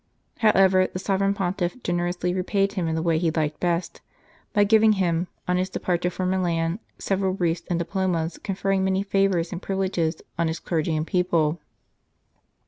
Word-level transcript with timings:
However, 0.39 0.87
the 0.87 0.97
Sovereign 0.97 1.35
Pontiff 1.35 1.77
generously 1.83 2.33
repaid 2.33 2.73
him 2.73 2.87
in 2.87 2.95
the 2.95 3.03
way 3.03 3.19
he 3.19 3.29
liked 3.29 3.59
best, 3.59 4.01
by 4.51 4.63
giving 4.63 4.93
him, 4.93 5.27
on 5.47 5.57
his 5.57 5.69
departure 5.69 6.09
for 6.09 6.25
Milan, 6.25 6.79
several 6.97 7.35
briefs 7.35 7.61
and 7.69 7.77
diplomas 7.77 8.39
conferring 8.39 8.83
many 8.83 9.03
favours 9.03 9.51
and 9.51 9.61
privileges 9.61 10.19
on 10.39 10.47
his 10.47 10.59
clergy 10.59 10.95
and 10.97 11.05
people. 11.05 11.59